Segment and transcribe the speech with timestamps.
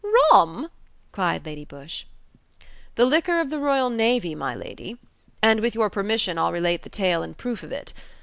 [0.31, 0.71] "Rum?"
[1.11, 2.05] cried Lady Busshe.
[2.95, 4.97] "The liquor of the Royal Navy, my lady.
[5.43, 7.93] And with your permission, I'll relate the tale in proof of it.